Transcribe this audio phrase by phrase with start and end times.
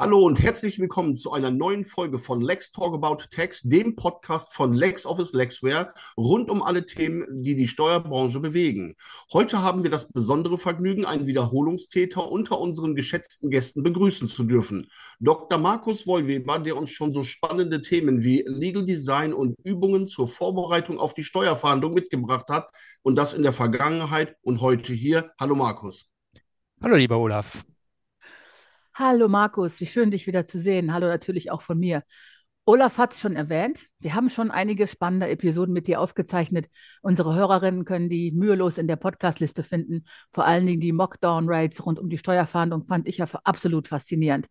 [0.00, 4.54] Hallo und herzlich willkommen zu einer neuen Folge von Lex Talk About Tax, dem Podcast
[4.54, 8.94] von LexOffice Lexware rund um alle Themen, die die Steuerbranche bewegen.
[9.32, 14.88] Heute haben wir das besondere Vergnügen, einen Wiederholungstäter unter unseren geschätzten Gästen begrüßen zu dürfen.
[15.18, 15.58] Dr.
[15.58, 21.00] Markus Wollweber, der uns schon so spannende Themen wie Legal Design und Übungen zur Vorbereitung
[21.00, 22.68] auf die Steuerfahndung mitgebracht hat
[23.02, 25.32] und das in der Vergangenheit und heute hier.
[25.40, 26.08] Hallo Markus.
[26.80, 27.64] Hallo lieber Olaf.
[29.00, 30.92] Hallo Markus, wie schön dich wieder zu sehen.
[30.92, 32.02] Hallo natürlich auch von mir.
[32.64, 33.86] Olaf hat es schon erwähnt.
[34.00, 36.66] Wir haben schon einige spannende Episoden mit dir aufgezeichnet.
[37.00, 40.04] Unsere Hörerinnen können die mühelos in der Podcastliste finden.
[40.32, 44.48] Vor allen Dingen die Mockdown-Rates rund um die Steuerfahndung fand ich ja absolut faszinierend.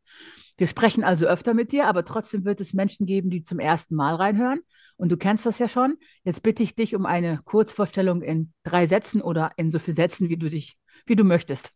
[0.56, 3.96] Wir sprechen also öfter mit dir, aber trotzdem wird es Menschen geben, die zum ersten
[3.96, 4.62] Mal reinhören.
[4.96, 5.98] Und du kennst das ja schon.
[6.24, 10.30] Jetzt bitte ich dich um eine Kurzvorstellung in drei Sätzen oder in so vielen Sätzen,
[10.30, 11.74] wie du dich, wie du möchtest.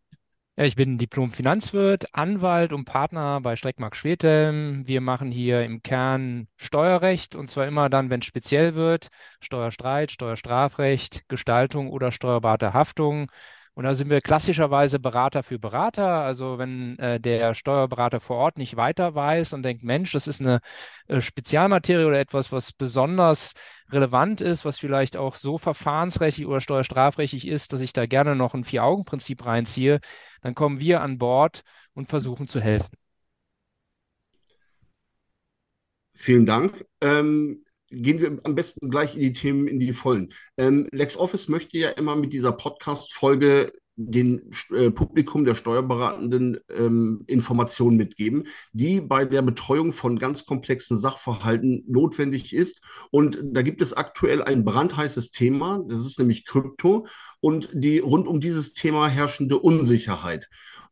[0.62, 4.88] Ja, ich bin Diplom-Finanzwirt, Anwalt und Partner bei Streckmark Schwedhelm.
[4.88, 9.08] Wir machen hier im Kern Steuerrecht und zwar immer dann, wenn es speziell wird,
[9.40, 13.32] Steuerstreit, Steuerstrafrecht, Gestaltung oder steuerbare Haftung.
[13.74, 16.08] Und da sind wir klassischerweise Berater für Berater.
[16.08, 20.42] Also wenn äh, der Steuerberater vor Ort nicht weiter weiß und denkt, Mensch, das ist
[20.42, 20.60] eine
[21.08, 23.54] äh, Spezialmaterie oder etwas, was besonders
[23.90, 28.54] relevant ist, was vielleicht auch so verfahrensrechtlich oder steuerstrafrechtlich ist, dass ich da gerne noch
[28.54, 30.00] ein Vier-Augen-Prinzip reinziehe,
[30.42, 31.62] dann kommen wir an Bord
[31.94, 32.92] und versuchen zu helfen.
[36.14, 36.86] Vielen Dank.
[37.00, 40.34] Ähm, gehen wir am besten gleich in die Themen, in die Vollen.
[40.58, 47.98] Ähm, LexOffice möchte ja immer mit dieser Podcast-Folge den äh, Publikum der Steuerberatenden ähm, Informationen
[47.98, 52.82] mitgeben, die bei der Betreuung von ganz komplexen Sachverhalten notwendig ist.
[53.12, 57.06] Und da gibt es aktuell ein brandheißes Thema, das ist nämlich Krypto
[57.40, 60.48] und die rund um dieses Thema herrschende Unsicherheit.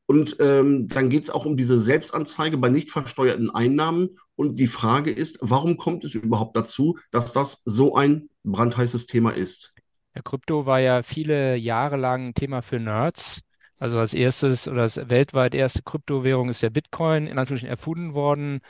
[0.10, 4.18] Und ähm, dann geht es auch um diese Selbstanzeige bei nicht versteuerten Einnahmen.
[4.36, 9.30] Und die Frage ist, warum kommt es überhaupt dazu, dass das so ein brandheißes Thema
[9.30, 9.72] ist?
[10.16, 13.42] Ja, Krypto war ja viele Jahre lang ein Thema für Nerds.
[13.78, 18.62] Also als erstes oder als weltweit erste Kryptowährung ist der Bitcoin in Anführungsstrichen erfunden worden.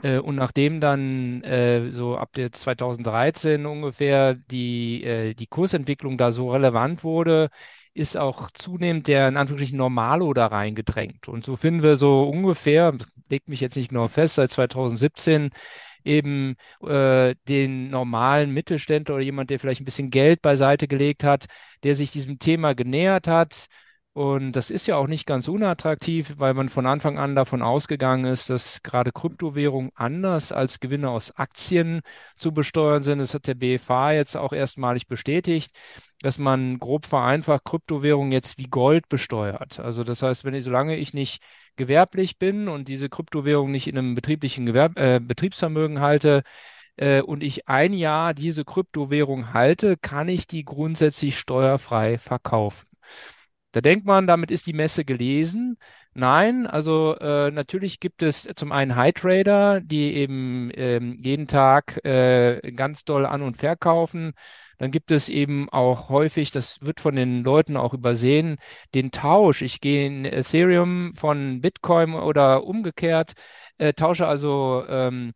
[0.00, 6.30] Äh, und nachdem dann äh, so ab der 2013 ungefähr die, äh, die Kursentwicklung da
[6.30, 7.50] so relevant wurde,
[7.94, 11.28] ist auch zunehmend der in Anführungsstrichen Normalo da reingedrängt.
[11.28, 12.92] Und so finden wir so ungefähr,
[13.28, 15.50] legt mich jetzt nicht genau fest, seit 2017
[16.04, 21.46] eben äh, den normalen Mittelständler oder jemand, der vielleicht ein bisschen Geld beiseite gelegt hat,
[21.82, 23.68] der sich diesem Thema genähert hat,
[24.14, 28.26] und das ist ja auch nicht ganz unattraktiv, weil man von Anfang an davon ausgegangen
[28.26, 32.00] ist, dass gerade Kryptowährungen anders als Gewinne aus Aktien
[32.36, 33.18] zu besteuern sind.
[33.18, 35.76] Das hat der BFH jetzt auch erstmalig bestätigt,
[36.20, 39.80] dass man grob vereinfacht Kryptowährungen jetzt wie Gold besteuert.
[39.80, 41.42] Also das heißt, wenn ich, solange ich nicht
[41.74, 46.44] gewerblich bin und diese Kryptowährung nicht in einem betrieblichen Gewerb, äh, Betriebsvermögen halte,
[46.96, 52.86] äh, und ich ein Jahr diese Kryptowährung halte, kann ich die grundsätzlich steuerfrei verkaufen.
[53.74, 55.78] Da denkt man, damit ist die Messe gelesen.
[56.12, 61.98] Nein, also äh, natürlich gibt es zum einen High Trader, die eben ähm, jeden Tag
[62.04, 64.34] äh, ganz doll an und verkaufen.
[64.78, 68.58] Dann gibt es eben auch häufig, das wird von den Leuten auch übersehen,
[68.94, 69.60] den Tausch.
[69.62, 73.32] Ich gehe in Ethereum von Bitcoin oder umgekehrt,
[73.78, 75.32] äh, tausche also ähm,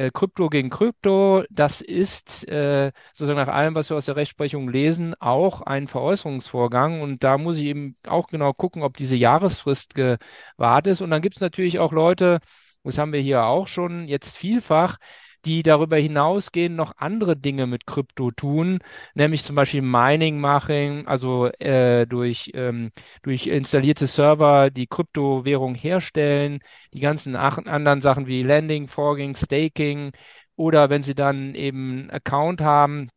[0.00, 4.68] äh, Krypto gegen Krypto, das ist äh, sozusagen nach allem, was wir aus der Rechtsprechung
[4.70, 7.02] lesen, auch ein Veräußerungsvorgang.
[7.02, 11.02] Und da muss ich eben auch genau gucken, ob diese Jahresfrist gewahrt ist.
[11.02, 12.38] Und dann gibt es natürlich auch Leute,
[12.82, 14.96] das haben wir hier auch schon jetzt vielfach,
[15.44, 18.78] die darüber hinausgehen noch andere Dinge mit Krypto tun,
[19.14, 22.90] nämlich zum Beispiel Mining machen, also äh, durch, ähm,
[23.22, 26.60] durch installierte Server die Kryptowährung herstellen,
[26.92, 30.12] die ganzen anderen Sachen wie Landing, Forging, Staking
[30.56, 33.08] oder wenn sie dann eben einen Account haben,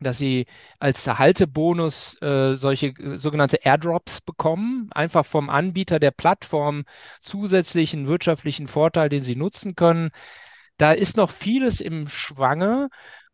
[0.00, 0.46] dass sie
[0.78, 6.84] als Haltebonus äh, solche äh, sogenannte Airdrops bekommen, einfach vom Anbieter der Plattform
[7.20, 10.10] zusätzlichen wirtschaftlichen Vorteil, den sie nutzen können.
[10.78, 12.88] Da ist noch vieles im Schwange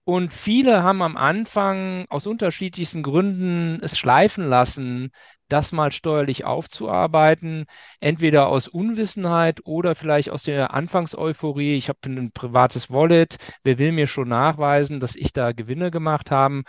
[0.04, 5.10] und viele haben am Anfang aus unterschiedlichsten Gründen es schleifen lassen,
[5.48, 7.66] das mal steuerlich aufzuarbeiten,
[8.00, 11.74] entweder aus Unwissenheit oder vielleicht aus der Anfangseuphorie.
[11.74, 16.30] Ich habe ein privates Wallet, wer will mir schon nachweisen, dass ich da Gewinne gemacht
[16.30, 16.62] habe?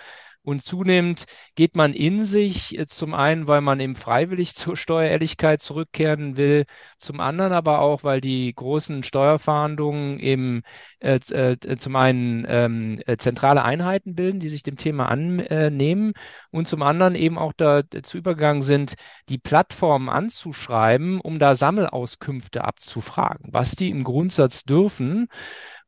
[0.44, 1.25] Und zunehmend
[1.56, 6.66] geht man in sich, äh, zum einen, weil man eben freiwillig zur Steuerehrlichkeit zurückkehren will,
[6.98, 10.63] zum anderen aber auch, weil die großen Steuerfahndungen eben
[11.00, 16.13] äh, äh, zum einen ähm, äh, zentrale Einheiten bilden, die sich dem Thema annehmen
[16.51, 18.95] und zum anderen eben auch dazu übergegangen sind,
[19.30, 25.28] die Plattformen anzuschreiben, um da Sammelauskünfte abzufragen, was die im Grundsatz dürfen.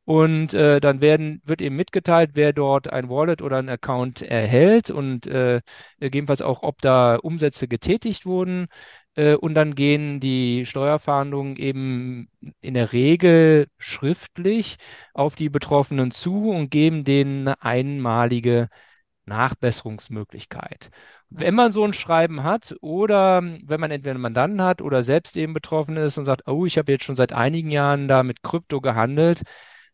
[0.06, 4.88] Und äh, dann werden, wird eben mitgeteilt, wer dort ein Wallet oder ein Account erhält
[4.88, 5.60] und äh,
[5.98, 8.68] gegebenenfalls auch, ob da Umsätze getätigt wurden.
[9.16, 12.28] Äh, und dann gehen die Steuerfahndungen eben
[12.60, 14.76] in der Regel schriftlich
[15.12, 18.68] auf die Betroffenen zu und geben denen eine einmalige
[19.24, 20.90] Nachbesserungsmöglichkeit.
[21.30, 25.36] Wenn man so ein Schreiben hat oder wenn man entweder einen Mandanten hat oder selbst
[25.36, 28.44] eben betroffen ist und sagt, oh, ich habe jetzt schon seit einigen Jahren da mit
[28.44, 29.42] Krypto gehandelt,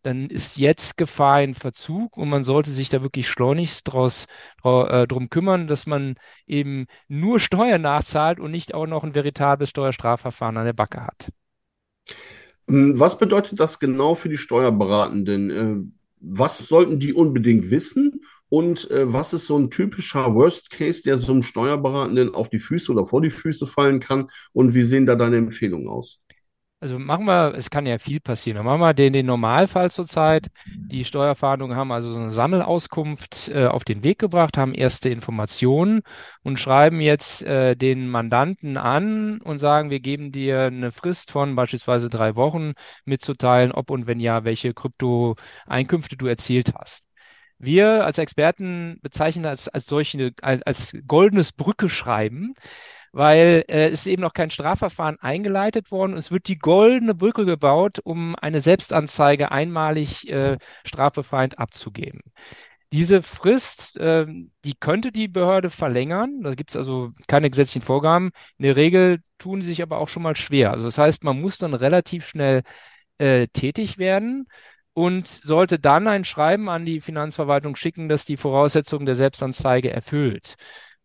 [0.03, 4.27] dann ist jetzt Gefahr in Verzug und man sollte sich da wirklich schleunigst draus,
[4.65, 6.17] äh, drum kümmern, dass man
[6.47, 11.29] eben nur Steuern nachzahlt und nicht auch noch ein veritables Steuerstrafverfahren an der Backe hat.
[12.69, 15.51] Hm, was bedeutet das genau für die Steuerberatenden?
[15.51, 18.23] Äh, was sollten die unbedingt wissen?
[18.49, 22.59] Und äh, was ist so ein typischer Worst Case, der so einem Steuerberatenden auf die
[22.59, 24.29] Füße oder vor die Füße fallen kann?
[24.53, 26.22] Und wie sehen da deine Empfehlungen aus?
[26.83, 28.57] Also machen wir, es kann ja viel passieren.
[28.57, 30.49] Dann machen wir den, den Normalfall zurzeit.
[30.67, 36.01] Die Steuerfahndungen haben also so eine Sammelauskunft äh, auf den Weg gebracht, haben erste Informationen
[36.43, 41.55] und schreiben jetzt äh, den Mandanten an und sagen, wir geben dir eine Frist von
[41.55, 42.73] beispielsweise drei Wochen
[43.05, 47.05] mitzuteilen, ob und wenn ja, welche Krypto-Einkünfte du erzielt hast.
[47.59, 52.55] Wir als Experten bezeichnen das als solche, als, als goldenes Brücke-Schreiben
[53.13, 56.17] weil äh, es ist eben noch kein Strafverfahren eingeleitet worden.
[56.17, 62.23] Es wird die goldene Brücke gebaut, um eine Selbstanzeige einmalig äh, strafbefreiend abzugeben.
[62.93, 64.27] Diese Frist, äh,
[64.65, 66.43] die könnte die Behörde verlängern.
[66.43, 68.31] Da gibt es also keine gesetzlichen Vorgaben.
[68.59, 70.73] In der Regel tun sie sich aber auch schon mal schwer.
[70.73, 72.63] Also das heißt, man muss dann relativ schnell
[73.19, 74.47] äh, tätig werden
[74.95, 80.57] und sollte dann ein Schreiben an die Finanzverwaltung schicken, das die Voraussetzungen der Selbstanzeige erfüllt.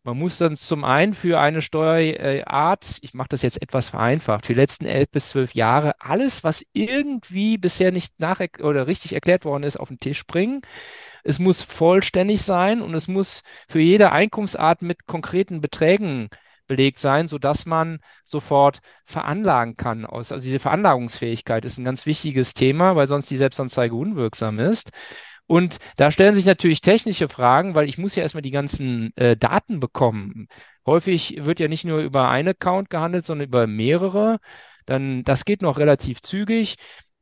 [0.08, 4.54] Man muss dann zum einen für eine Steuerart, ich mache das jetzt etwas vereinfacht, für
[4.54, 9.44] die letzten elf bis zwölf Jahre alles, was irgendwie bisher nicht nach oder richtig erklärt
[9.44, 10.62] worden ist, auf den Tisch bringen.
[11.26, 16.30] Es muss vollständig sein und es muss für jede Einkunftsart mit konkreten Beträgen
[16.68, 20.06] belegt sein, sodass man sofort veranlagen kann.
[20.06, 24.92] Also diese Veranlagungsfähigkeit ist ein ganz wichtiges Thema, weil sonst die Selbstanzeige unwirksam ist.
[25.48, 29.38] Und da stellen sich natürlich technische Fragen, weil ich muss ja erstmal die ganzen äh,
[29.38, 30.48] Daten bekommen.
[30.86, 34.40] Häufig wird ja nicht nur über einen Account gehandelt, sondern über mehrere.
[34.86, 36.76] Dann, das geht noch relativ zügig.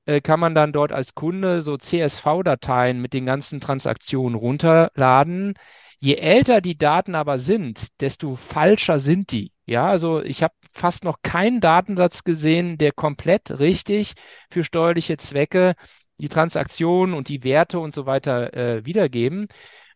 [0.06, 5.54] Äh, kann man dann dort als Kunde so CSV-Dateien mit den ganzen Transaktionen runterladen.
[6.00, 9.52] Je älter die Daten aber sind, desto falscher sind die.
[9.66, 14.14] Ja, also ich habe fast noch keinen Datensatz gesehen, der komplett richtig
[14.52, 15.74] für steuerliche Zwecke
[16.18, 19.48] die Transaktionen und die Werte und so weiter äh, wiedergeben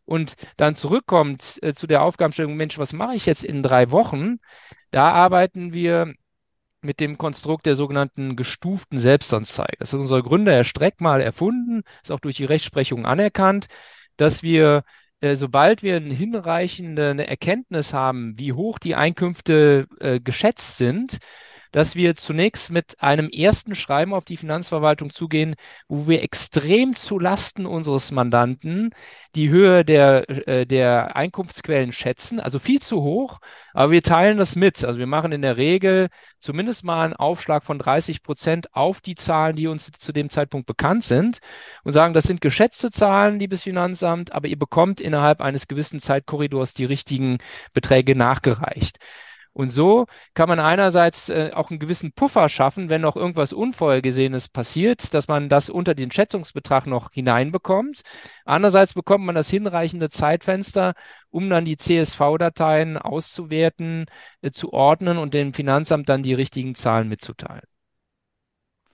[0.10, 4.38] und dann zurückkommt äh, zu der Aufgabenstellung, Mensch, was mache ich jetzt in drei Wochen?
[4.90, 6.14] Da arbeiten wir
[6.82, 9.78] mit dem Konstrukt der sogenannten gestuften Selbstanzeige.
[9.78, 13.68] Das hat unser Gründer Herr Streck mal erfunden, ist auch durch die Rechtsprechung anerkannt,
[14.18, 14.84] dass wir
[15.22, 21.20] äh, sobald wir eine hinreichende Erkenntnis haben, wie hoch die Einkünfte äh, geschätzt sind,
[21.72, 25.56] dass wir zunächst mit einem ersten Schreiben auf die Finanzverwaltung zugehen,
[25.88, 28.92] wo wir extrem zu Lasten unseres Mandanten
[29.36, 33.40] die Höhe der, äh, der Einkunftsquellen schätzen, also viel zu hoch,
[33.74, 34.84] aber wir teilen das mit.
[34.84, 36.10] Also wir machen in der Regel
[36.40, 40.68] zumindest mal einen Aufschlag von 30 Prozent auf die Zahlen, die uns zu dem Zeitpunkt
[40.68, 41.40] bekannt sind
[41.84, 46.74] und sagen, das sind geschätzte Zahlen, liebes Finanzamt, aber ihr bekommt innerhalb eines gewissen Zeitkorridors
[46.74, 47.38] die richtigen
[47.74, 48.98] Beträge nachgereicht.
[49.54, 54.48] Und so kann man einerseits äh, auch einen gewissen Puffer schaffen, wenn noch irgendwas Unvorhergesehenes
[54.48, 58.02] passiert, dass man das unter den Schätzungsbetrag noch hineinbekommt.
[58.46, 60.94] Andererseits bekommt man das hinreichende Zeitfenster,
[61.30, 64.06] um dann die CSV-Dateien auszuwerten,
[64.42, 67.66] äh, zu ordnen und dem Finanzamt dann die richtigen Zahlen mitzuteilen.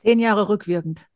[0.01, 1.07] Zehn Jahre rückwirkend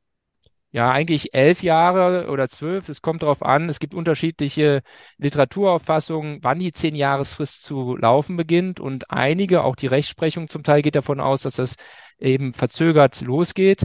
[0.72, 2.90] ja, eigentlich elf Jahre oder zwölf.
[2.90, 3.70] Es kommt darauf an.
[3.70, 4.82] Es gibt unterschiedliche
[5.18, 8.80] Literaturauffassungen, wann die zehn Jahresfrist zu laufen beginnt.
[8.80, 11.76] Und einige, auch die Rechtsprechung zum Teil geht davon aus, dass das
[12.20, 13.84] eben verzögert losgeht.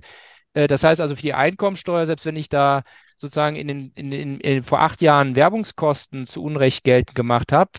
[0.55, 2.83] Äh, das heißt also für die Einkommensteuer, selbst wenn ich da
[3.17, 7.71] sozusagen in den, in, in, in vor acht Jahren Werbungskosten zu Unrecht geltend gemacht habe,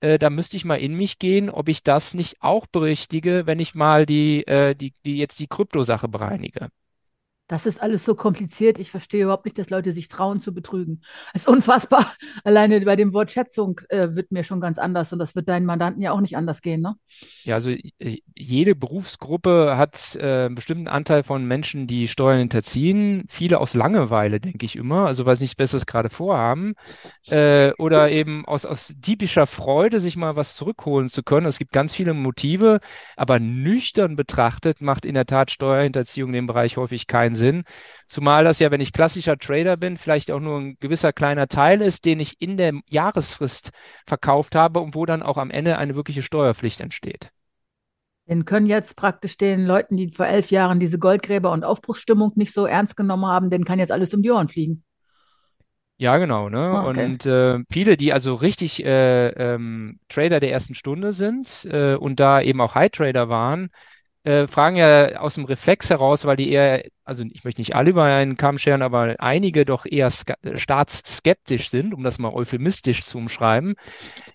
[0.00, 3.60] äh, da müsste ich mal in mich gehen, ob ich das nicht auch berichtige, wenn
[3.60, 6.68] ich mal die, äh, die, die jetzt die Kryptosache bereinige.
[7.48, 8.78] Das ist alles so kompliziert.
[8.78, 11.00] Ich verstehe überhaupt nicht, dass Leute sich trauen zu betrügen.
[11.32, 12.12] Das ist unfassbar.
[12.44, 15.66] Alleine bei dem Wort Schätzung äh, wird mir schon ganz anders und das wird deinen
[15.66, 16.94] Mandanten ja auch nicht anders gehen, ne?
[17.44, 23.24] Ja, also äh, jede Berufsgruppe hat äh, einen bestimmten Anteil von Menschen, die Steuern hinterziehen.
[23.28, 26.74] Viele aus Langeweile, denke ich immer, also weil sie nichts Besseres gerade vorhaben.
[27.28, 31.46] Äh, oder eben aus, aus typischer Freude, sich mal was zurückholen zu können.
[31.46, 32.80] Es gibt ganz viele Motive,
[33.16, 37.64] aber nüchtern betrachtet macht in der Tat Steuerhinterziehung in dem Bereich häufig keinen Sinn.
[38.08, 41.80] Zumal das ja, wenn ich klassischer Trader bin, vielleicht auch nur ein gewisser kleiner Teil
[41.80, 43.70] ist, den ich in der Jahresfrist
[44.06, 47.30] verkauft habe und wo dann auch am Ende eine wirkliche Steuerpflicht entsteht.
[48.28, 52.52] Den können jetzt praktisch den Leuten, die vor elf Jahren diese Goldgräber- und Aufbruchsstimmung nicht
[52.52, 54.84] so ernst genommen haben, denen kann jetzt alles um die Ohren fliegen.
[55.96, 56.58] Ja, genau, ne?
[56.58, 57.04] Ah, okay.
[57.04, 62.20] Und äh, viele, die also richtig äh, ähm, Trader der ersten Stunde sind äh, und
[62.20, 63.70] da eben auch High-Trader waren,
[64.28, 67.90] äh, fragen ja aus dem Reflex heraus, weil die eher, also ich möchte nicht alle
[67.90, 73.16] über einen Kamm scheren, aber einige doch eher staatsskeptisch sind, um das mal euphemistisch zu
[73.16, 73.74] umschreiben,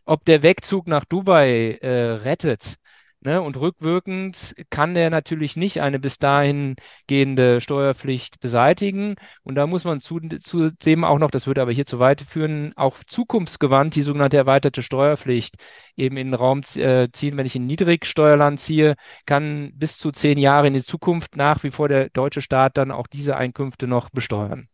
[0.05, 2.77] ob der Wegzug nach Dubai äh, rettet.
[3.25, 3.41] Ne?
[3.41, 6.75] Und rückwirkend kann der natürlich nicht eine bis dahin
[7.07, 9.15] gehende Steuerpflicht beseitigen.
[9.43, 12.97] Und da muss man zudem auch noch, das würde aber hier zu weit führen, auch
[13.07, 15.55] zukunftsgewandt die sogenannte erweiterte Steuerpflicht
[15.95, 17.37] eben in den Raum äh, ziehen.
[17.37, 21.71] Wenn ich in Niedrigsteuerland ziehe, kann bis zu zehn Jahre in die Zukunft nach wie
[21.71, 24.67] vor der deutsche Staat dann auch diese Einkünfte noch besteuern.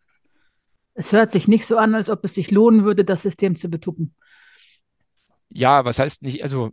[0.96, 3.70] Es hört sich nicht so an, als ob es sich lohnen würde, das System zu
[3.70, 4.16] betuppen.
[5.50, 6.72] Ja, was heißt nicht, also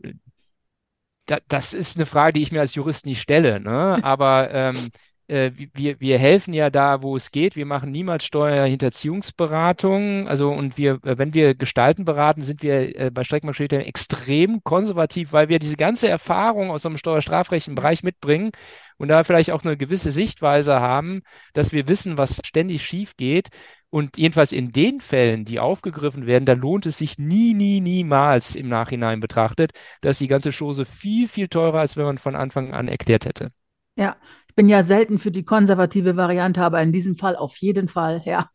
[1.26, 3.60] da, das ist eine Frage, die ich mir als Jurist nicht stelle.
[3.60, 3.98] Ne?
[4.02, 4.90] Aber ähm,
[5.28, 7.56] äh, wir, wir helfen ja da, wo es geht.
[7.56, 10.28] Wir machen niemals Steuerhinterziehungsberatung.
[10.28, 15.32] Also und wir, äh, wenn wir Gestalten beraten, sind wir äh, bei Streckmann extrem konservativ,
[15.32, 18.52] weil wir diese ganze Erfahrung aus einem steuerstrafrechtlichen Bereich mitbringen
[18.98, 21.22] und da vielleicht auch eine gewisse Sichtweise haben,
[21.54, 23.48] dass wir wissen, was ständig schief geht.
[23.88, 28.56] Und jedenfalls in den Fällen, die aufgegriffen werden, da lohnt es sich nie, nie, niemals
[28.56, 32.74] im Nachhinein betrachtet, dass die ganze Chose viel, viel teurer ist, wenn man von Anfang
[32.74, 33.52] an erklärt hätte.
[33.96, 34.16] Ja,
[34.56, 38.50] bin ja selten für die konservative Variante, aber in diesem Fall auf jeden Fall, ja.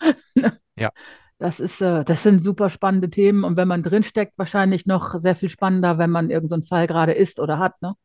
[0.77, 0.91] Ja.
[1.41, 5.35] Das ist, äh, das sind super spannende Themen und wenn man drinsteckt, wahrscheinlich noch sehr
[5.35, 7.95] viel spannender, wenn man irgendeinen so Fall gerade ist oder hat, ne?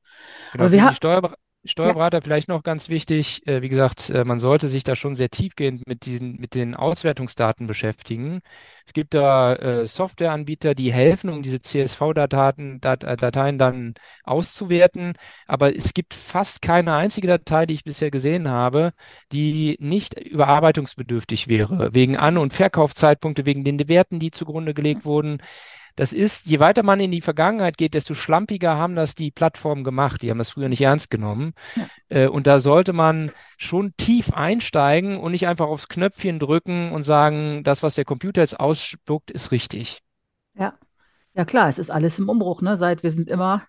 [0.53, 1.37] Genau, aber wir die Steuer
[1.67, 2.23] Steuerberater ja.
[2.23, 3.47] vielleicht noch ganz wichtig.
[3.47, 6.75] Äh, wie gesagt, äh, man sollte sich da schon sehr tiefgehend mit diesen, mit den
[6.75, 8.41] Auswertungsdaten beschäftigen.
[8.87, 13.95] Es gibt da äh, Softwareanbieter, die helfen, um diese CSV-Dateien Dat Dateien dann
[14.25, 15.15] auszuwerten.
[15.47, 18.93] Aber es gibt fast keine einzige Datei, die ich bisher gesehen habe,
[19.33, 21.93] die nicht überarbeitungsbedürftig wäre.
[21.95, 25.39] Wegen An- und Verkaufszeitpunkte, wegen den Werten, die zugrunde gelegt wurden.
[25.97, 29.83] Das ist, je weiter man in die Vergangenheit geht, desto schlampiger haben das die Plattformen
[29.83, 30.23] gemacht.
[30.23, 31.55] Die haben das früher nicht ernst genommen.
[31.75, 31.89] Ja.
[32.09, 37.03] Äh, und da sollte man schon tief einsteigen und nicht einfach aufs Knöpfchen drücken und
[37.03, 40.03] sagen, das, was der Computer jetzt ausspuckt, ist richtig.
[40.55, 40.75] Ja.
[41.35, 42.79] Ja, klar, es ist alles im Umbruch, ne?
[42.79, 43.63] Seit wir sind immer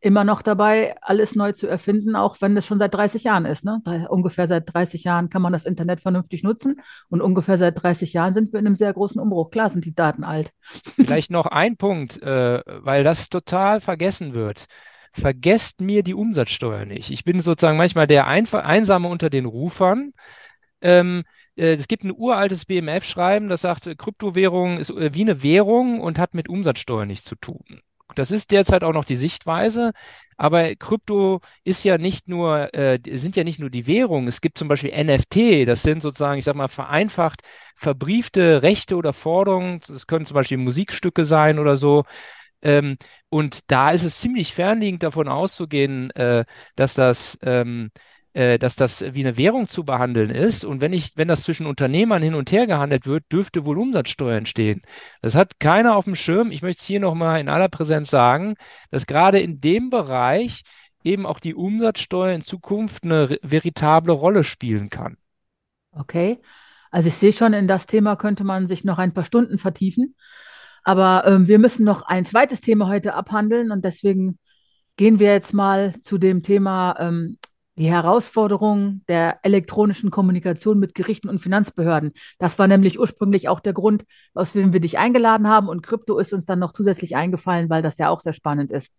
[0.00, 3.64] immer noch dabei, alles neu zu erfinden, auch wenn es schon seit 30 Jahren ist.
[3.64, 3.82] Ne?
[4.08, 8.34] Ungefähr seit 30 Jahren kann man das Internet vernünftig nutzen und ungefähr seit 30 Jahren
[8.34, 9.50] sind wir in einem sehr großen Umbruch.
[9.50, 10.52] Klar sind die Daten alt.
[10.94, 14.66] Vielleicht noch ein Punkt, äh, weil das total vergessen wird.
[15.12, 17.10] Vergesst mir die Umsatzsteuer nicht.
[17.10, 20.12] Ich bin sozusagen manchmal der Einf Einsame unter den Rufern.
[20.80, 21.24] Ähm,
[21.56, 26.20] äh, es gibt ein uraltes BMF-Schreiben, das sagt, Kryptowährung ist äh, wie eine Währung und
[26.20, 27.80] hat mit Umsatzsteuer nichts zu tun.
[28.14, 29.92] Das ist derzeit auch noch die Sichtweise.
[30.36, 34.28] Aber Krypto ist ja nicht nur, äh, sind ja nicht nur die Währungen.
[34.28, 35.64] Es gibt zum Beispiel NFT.
[35.64, 37.42] Das sind sozusagen, ich sag mal, vereinfacht
[37.76, 39.80] verbriefte Rechte oder Forderungen.
[39.86, 42.04] Das können zum Beispiel Musikstücke sein oder so.
[42.62, 42.96] Ähm,
[43.30, 46.44] und da ist es ziemlich fernliegend davon auszugehen, äh,
[46.76, 47.90] dass das ähm,
[48.38, 50.64] äh, dass das wie eine Währung zu behandeln ist.
[50.64, 54.36] Und wenn ich, wenn das zwischen Unternehmern hin und her gehandelt wird, dürfte wohl Umsatzsteuer
[54.36, 54.82] entstehen.
[55.22, 56.52] Das hat keiner auf dem Schirm.
[56.52, 58.54] Ich möchte es hier nochmal in aller Präsenz sagen,
[58.92, 60.62] dass gerade in dem Bereich
[61.02, 65.16] eben auch die Umsatzsteuer in Zukunft eine veritable Rolle spielen kann.
[65.90, 66.38] Okay.
[66.92, 70.14] Also ich sehe schon, in das Thema könnte man sich noch ein paar Stunden vertiefen.
[70.84, 74.38] Aber ähm, wir müssen noch ein zweites Thema heute abhandeln und deswegen
[74.96, 77.36] gehen wir jetzt mal zu dem Thema ähm,
[77.78, 82.12] die Herausforderung der elektronischen Kommunikation mit Gerichten und Finanzbehörden.
[82.38, 84.04] Das war nämlich ursprünglich auch der Grund,
[84.34, 85.68] aus dem wir dich eingeladen haben.
[85.68, 88.92] Und Krypto ist uns dann noch zusätzlich eingefallen, weil das ja auch sehr spannend ist.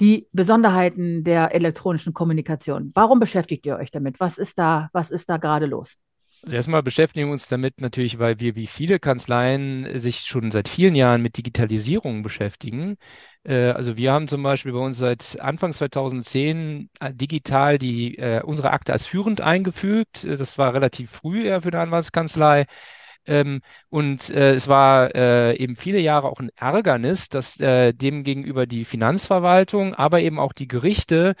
[0.00, 2.90] Die Besonderheiten der elektronischen Kommunikation.
[2.94, 4.20] Warum beschäftigt ihr euch damit?
[4.20, 5.96] Was ist da, was ist da gerade los?
[6.42, 10.68] Also erstmal beschäftigen wir uns damit natürlich, weil wir wie viele Kanzleien sich schon seit
[10.68, 12.98] vielen Jahren mit Digitalisierung beschäftigen.
[13.44, 18.42] Äh, also wir haben zum Beispiel bei uns seit Anfang 2010 äh, digital die, äh,
[18.42, 20.24] unsere Akte als führend eingefügt.
[20.24, 22.66] Das war relativ früh eher für eine Anwaltskanzlei.
[23.26, 28.24] Ähm, und äh, es war äh, eben viele Jahre auch ein Ärgernis, dass äh, dem
[28.24, 31.34] gegenüber die Finanzverwaltung, aber eben auch die Gerichte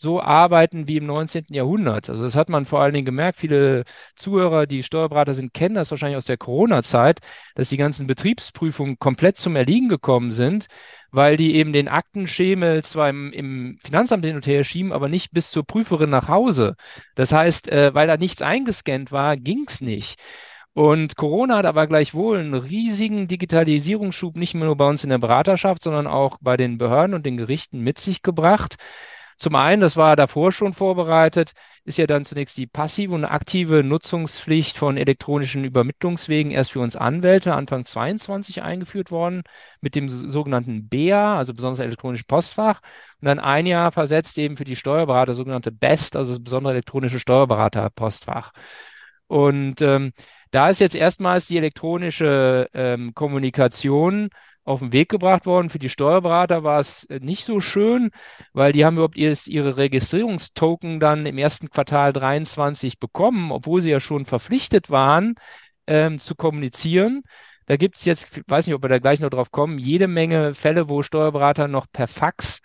[0.00, 1.46] so arbeiten wie im 19.
[1.50, 2.08] Jahrhundert.
[2.08, 3.38] Also das hat man vor allen Dingen gemerkt.
[3.38, 3.84] Viele
[4.16, 7.20] Zuhörer, die Steuerberater sind, kennen das wahrscheinlich aus der Corona-Zeit,
[7.54, 10.68] dass die ganzen Betriebsprüfungen komplett zum Erliegen gekommen sind,
[11.10, 15.32] weil die eben den Aktenschemel zwar im, im Finanzamt hin und her schieben, aber nicht
[15.32, 16.76] bis zur Prüferin nach Hause.
[17.14, 20.18] Das heißt, äh, weil da nichts eingescannt war, ging's nicht.
[20.72, 25.82] Und Corona hat aber gleichwohl einen riesigen Digitalisierungsschub nicht nur bei uns in der Beraterschaft,
[25.82, 28.76] sondern auch bei den Behörden und den Gerichten mit sich gebracht.
[29.36, 31.52] Zum einen, das war davor schon vorbereitet,
[31.84, 36.94] ist ja dann zunächst die passive und aktive Nutzungspflicht von elektronischen Übermittlungswegen erst für uns
[36.94, 39.42] Anwälte Anfang 22 eingeführt worden
[39.80, 42.82] mit dem sogenannten BEA, also besonders elektronischen Postfach.
[43.22, 47.18] Und dann ein Jahr versetzt eben für die Steuerberater sogenannte BEST, also das besondere elektronische
[47.18, 48.52] Steuerberater-Postfach.
[49.26, 50.12] Und ähm,
[50.50, 54.30] da ist jetzt erstmals die elektronische ähm, Kommunikation
[54.64, 55.70] auf den Weg gebracht worden.
[55.70, 58.10] Für die Steuerberater war es äh, nicht so schön,
[58.52, 63.90] weil die haben überhaupt erst ihre Registrierungstoken dann im ersten Quartal 23 bekommen, obwohl sie
[63.90, 65.34] ja schon verpflichtet waren,
[65.86, 67.22] ähm, zu kommunizieren.
[67.66, 70.54] Da gibt es jetzt, weiß nicht, ob wir da gleich noch drauf kommen, jede Menge
[70.54, 72.60] Fälle, wo Steuerberater noch per Fax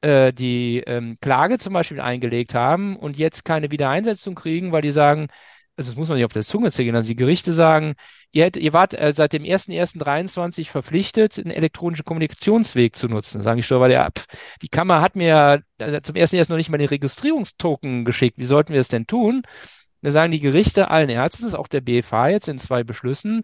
[0.00, 4.90] äh, die ähm, Klage zum Beispiel eingelegt haben und jetzt keine Wiedereinsetzung kriegen, weil die
[4.90, 5.28] sagen,
[5.76, 7.94] also das muss man nicht auf der Zunge zählen, also die Gerichte sagen,
[8.32, 13.42] ihr, hätt, ihr wart äh, seit dem 1.1.23 verpflichtet, einen elektronischen Kommunikationsweg zu nutzen.
[13.42, 14.26] Sagen die Steuerberater, ja, pf,
[14.62, 16.48] die Kammer hat mir äh, zum 1.1.
[16.48, 18.38] noch nicht mal den Registrierungstoken geschickt.
[18.38, 19.42] Wie sollten wir es denn tun?
[20.02, 23.42] Da sagen die Gerichte allen Ernstes, auch der BFH jetzt in zwei Beschlüssen,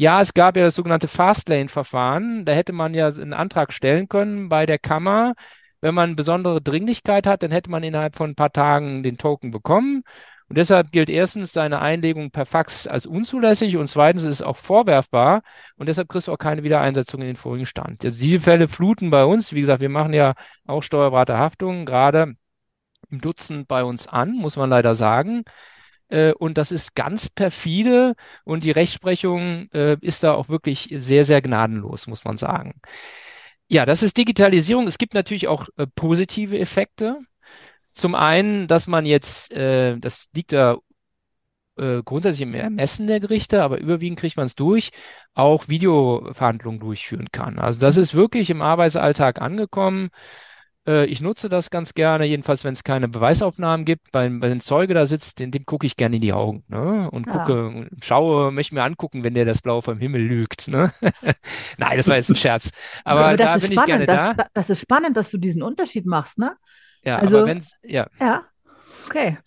[0.00, 2.46] ja, es gab ja das sogenannte Fastlane-Verfahren.
[2.46, 5.34] Da hätte man ja einen Antrag stellen können bei der Kammer.
[5.82, 9.50] Wenn man besondere Dringlichkeit hat, dann hätte man innerhalb von ein paar Tagen den Token
[9.50, 10.04] bekommen.
[10.50, 14.56] Und deshalb gilt erstens seine Einlegung per Fax als unzulässig und zweitens ist es auch
[14.56, 15.42] vorwerfbar
[15.76, 18.04] und deshalb kriegst du auch keine Wiedereinsetzung in den vorigen Stand.
[18.04, 19.52] Also diese Fälle fluten bei uns.
[19.52, 20.34] Wie gesagt, wir machen ja
[20.66, 22.34] auch Steuerberaterhaftungen gerade
[23.10, 25.44] im Dutzend bei uns an, muss man leider sagen.
[26.08, 31.24] Äh, und das ist ganz perfide und die Rechtsprechung äh, ist da auch wirklich sehr,
[31.24, 32.80] sehr gnadenlos, muss man sagen.
[33.68, 34.88] Ja, das ist Digitalisierung.
[34.88, 37.20] Es gibt natürlich auch äh, positive Effekte.
[38.00, 40.78] Zum einen, dass man jetzt, äh, das liegt da
[41.76, 44.90] äh, grundsätzlich im Ermessen der Gerichte, aber überwiegend kriegt man es durch,
[45.34, 47.58] auch Videoverhandlungen durchführen kann.
[47.58, 48.02] Also das mhm.
[48.02, 50.08] ist wirklich im Arbeitsalltag angekommen.
[50.86, 54.12] Äh, ich nutze das ganz gerne, jedenfalls wenn es keine Beweisaufnahmen gibt.
[54.12, 57.10] Bei, bei den Zeuge da sitzt, dem, dem gucke ich gerne in die Augen ne?
[57.10, 57.44] und ja.
[57.44, 60.68] gucke, schaue, möchte mir angucken, wenn der das Blau vom Himmel lügt.
[60.68, 60.90] Ne?
[61.76, 62.70] Nein, das war jetzt ein Scherz.
[63.04, 63.78] Aber, aber da bin spannend.
[63.78, 64.46] ich gerne das, da.
[64.54, 66.56] Das ist spannend, dass du diesen Unterschied machst, ne?
[67.04, 68.06] Ja, also, aber wenn ja.
[68.20, 68.44] Ja,
[69.06, 69.38] okay.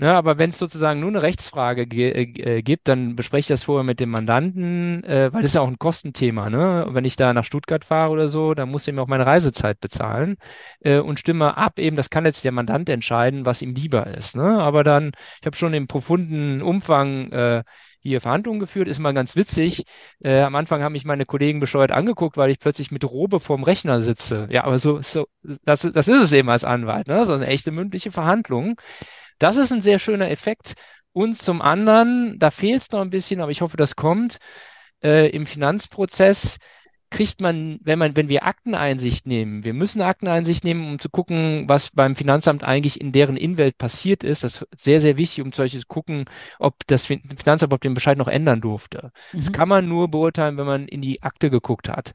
[0.00, 3.64] Ja, aber wenn es sozusagen nur eine Rechtsfrage äh, äh, gibt, dann bespreche ich das
[3.64, 6.50] vorher mit dem Mandanten, äh, weil das ist ja auch ein Kostenthema.
[6.50, 6.86] Ne?
[6.90, 9.80] wenn ich da nach Stuttgart fahre oder so, dann muss ich mir auch meine Reisezeit
[9.80, 10.36] bezahlen
[10.80, 11.80] äh, und stimme ab.
[11.80, 14.36] Eben, das kann jetzt der Mandant entscheiden, was ihm lieber ist.
[14.36, 14.60] Ne?
[14.60, 17.64] Aber dann, ich habe schon im profunden Umfang äh,
[18.08, 19.84] hier Verhandlungen geführt, ist mal ganz witzig.
[20.20, 23.62] Äh, am Anfang haben mich meine Kollegen bescheuert angeguckt, weil ich plötzlich mit Robe vorm
[23.62, 24.48] Rechner sitze.
[24.50, 25.26] Ja, aber so, so
[25.64, 27.24] das, das ist es eben als Anwalt, ne?
[27.26, 28.80] So eine echte mündliche Verhandlung.
[29.38, 30.74] Das ist ein sehr schöner Effekt.
[31.12, 34.38] Und zum anderen, da fehlt es noch ein bisschen, aber ich hoffe, das kommt,
[35.02, 36.58] äh, im Finanzprozess
[37.10, 41.64] kriegt man, wenn man, wenn wir Akteneinsicht nehmen, wir müssen Akteneinsicht nehmen, um zu gucken,
[41.66, 44.44] was beim Finanzamt eigentlich in deren Innenwelt passiert ist.
[44.44, 46.26] Das ist sehr, sehr wichtig, um solches zu gucken,
[46.58, 49.12] ob das Finanzamt ob den Bescheid noch ändern durfte.
[49.32, 49.38] Mhm.
[49.38, 52.12] Das kann man nur beurteilen, wenn man in die Akte geguckt hat.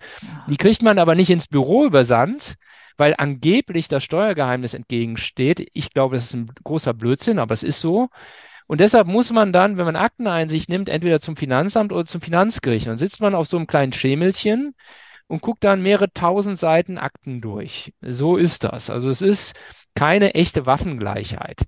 [0.47, 2.55] Die kriegt man aber nicht ins Büro übersandt,
[2.97, 5.67] weil angeblich das Steuergeheimnis entgegensteht.
[5.73, 8.09] Ich glaube, das ist ein großer Blödsinn, aber es ist so.
[8.67, 12.87] Und deshalb muss man dann, wenn man Akteneinsicht nimmt, entweder zum Finanzamt oder zum Finanzgericht.
[12.87, 14.75] Dann sitzt man auf so einem kleinen Schemelchen
[15.27, 17.93] und guckt dann mehrere tausend Seiten Akten durch.
[18.01, 18.89] So ist das.
[18.89, 19.55] Also es ist
[19.95, 21.63] keine echte Waffengleichheit.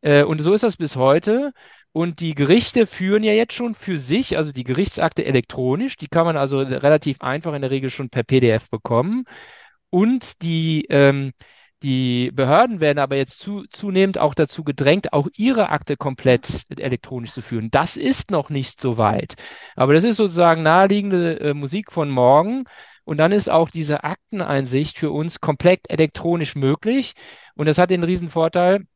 [0.00, 1.52] Äh, und so ist das bis heute.
[1.92, 6.24] Und die Gerichte führen ja jetzt schon für sich, also die Gerichtsakte elektronisch, die kann
[6.24, 9.24] man also relativ einfach in der Regel schon per PDF bekommen.
[9.90, 11.32] Und die ähm,
[11.82, 17.32] die Behörden werden aber jetzt zu, zunehmend auch dazu gedrängt, auch ihre Akte komplett elektronisch
[17.32, 17.70] zu führen.
[17.70, 19.34] Das ist noch nicht so weit.
[19.74, 22.64] Aber das ist sozusagen naheliegende äh, Musik von morgen.
[23.04, 27.14] Und dann ist auch diese Akteneinsicht für uns komplett elektronisch möglich.
[27.56, 28.86] Und das hat den Riesenvorteil,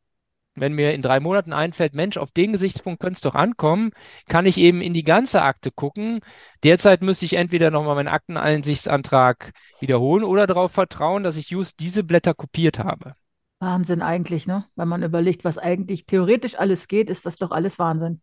[0.56, 3.92] wenn mir in drei Monaten einfällt, Mensch, auf den Gesichtspunkt könnte es doch ankommen,
[4.28, 6.20] kann ich eben in die ganze Akte gucken.
[6.64, 12.02] Derzeit müsste ich entweder nochmal meinen Akteneinsichtsantrag wiederholen oder darauf vertrauen, dass ich just diese
[12.02, 13.14] Blätter kopiert habe.
[13.58, 14.66] Wahnsinn eigentlich, ne?
[14.74, 18.20] Wenn man überlegt, was eigentlich theoretisch alles geht, ist das doch alles Wahnsinn.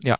[0.00, 0.18] Ja,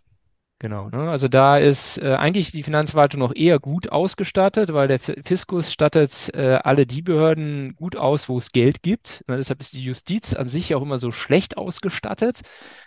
[0.59, 1.11] Genau, ne?
[1.11, 6.31] Also da ist äh, eigentlich die Finanzverwaltung noch eher gut ausgestattet, weil der Fiskus stattet
[6.35, 9.23] äh, alle die Behörden gut aus, wo es Geld gibt.
[9.29, 9.37] Ne?
[9.37, 12.41] Deshalb ist die Justiz an sich auch immer so schlecht ausgestattet.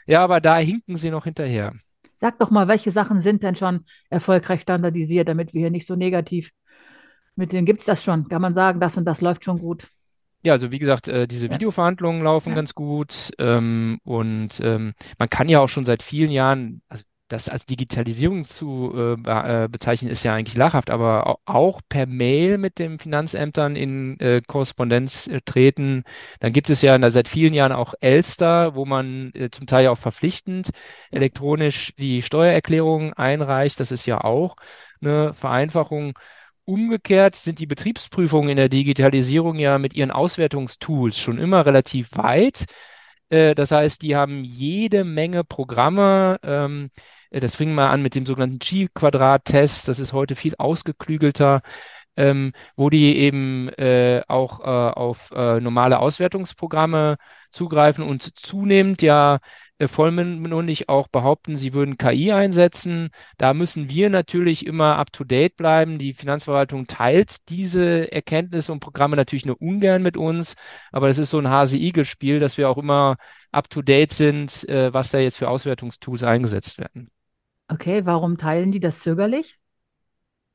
[0.07, 1.73] Ja, aber da hinken sie noch hinterher.
[2.17, 5.95] Sag doch mal, welche Sachen sind denn schon erfolgreich standardisiert, damit wir hier nicht so
[5.95, 6.51] negativ
[7.39, 8.27] mit denen gibt es das schon?
[8.27, 9.87] Kann man sagen, das und das läuft schon gut?
[10.43, 11.53] Ja, also wie gesagt, äh, diese Ja.
[11.53, 12.55] Videoverhandlungen laufen Ja.
[12.55, 17.47] ganz gut ähm, und ähm, man kann ja auch schon seit vielen Jahren, also das
[17.49, 18.93] als Digitalisierung zu
[19.25, 23.75] äh, äh, bezeichnen, ist ja eigentlich lachhaft, aber au- auch per Mail mit den Finanzämtern
[23.75, 26.03] in äh, Korrespondenz äh, treten.
[26.39, 29.87] Dann gibt es ja na, seit vielen Jahren auch Elster, wo man äh, zum Teil
[29.87, 30.69] auch verpflichtend
[31.11, 33.79] elektronisch die Steuererklärung einreicht.
[33.79, 34.55] Das ist ja auch
[35.01, 36.17] eine Vereinfachung.
[36.65, 42.65] Umgekehrt sind die Betriebsprüfungen in der Digitalisierung ja mit ihren Auswertungstools schon immer relativ weit.
[43.29, 46.39] Äh, Das heißt, die haben jede Menge Programme.
[46.43, 46.99] ähm, äh,
[47.31, 49.87] Das fing mal an mit dem sogenannten Chi-Quadrat-Test.
[49.87, 51.61] Das ist heute viel ausgeklügelter,
[52.17, 57.17] ähm, wo die eben äh, auch äh, auf äh, normale Auswertungsprogramme
[57.51, 59.39] zugreifen und zunehmend ja
[59.79, 63.09] äh, vollmundig auch behaupten, sie würden KI einsetzen.
[63.37, 65.99] Da müssen wir natürlich immer up-to-date bleiben.
[65.99, 70.55] Die Finanzverwaltung teilt diese Erkenntnisse und Programme natürlich nur ungern mit uns,
[70.91, 73.15] aber das ist so ein Hase-Igel-Spiel, dass wir auch immer
[73.51, 77.09] up-to-date sind, äh, was da jetzt für Auswertungstools eingesetzt werden.
[77.69, 79.57] Okay, warum teilen die das zögerlich?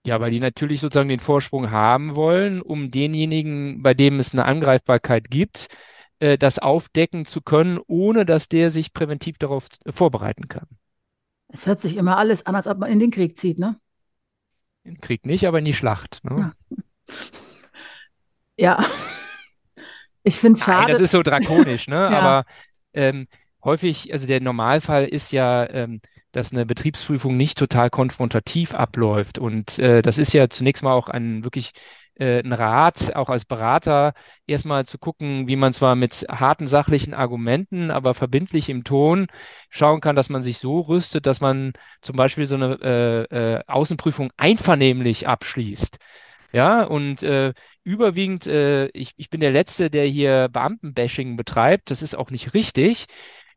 [0.06, 4.44] Ja, weil die natürlich sozusagen den Vorsprung haben wollen, um denjenigen, bei dem es eine
[4.44, 5.68] Angreifbarkeit gibt,
[6.18, 10.66] äh, das aufdecken zu können, ohne dass der sich präventiv darauf äh, vorbereiten kann.
[11.48, 13.78] Es hört sich immer alles an, als ob man in den Krieg zieht, ne?
[14.82, 16.20] Im Krieg nicht, aber in die Schlacht.
[16.24, 16.52] Ne?
[18.58, 18.76] Ja.
[18.78, 18.84] Ja.
[20.22, 20.92] Ich finde es Nein, schade.
[20.92, 21.96] das ist so drakonisch, ne?
[22.10, 22.10] Ja.
[22.10, 22.44] Aber
[22.92, 23.26] ähm,
[23.62, 26.00] häufig, also der Normalfall ist ja, ähm,
[26.34, 29.38] dass eine Betriebsprüfung nicht total konfrontativ abläuft.
[29.38, 31.72] Und äh, das ist ja zunächst mal auch ein wirklich
[32.16, 34.14] äh, ein Rat, auch als Berater,
[34.46, 39.26] erstmal zu gucken, wie man zwar mit harten sachlichen Argumenten, aber verbindlich im Ton
[39.70, 42.78] schauen kann, dass man sich so rüstet, dass man zum Beispiel so eine
[43.30, 45.98] äh, äh, Außenprüfung einvernehmlich abschließt.
[46.52, 51.90] Ja, und äh, überwiegend, äh, ich, ich bin der Letzte, der hier Beamtenbashing betreibt.
[51.90, 53.06] Das ist auch nicht richtig.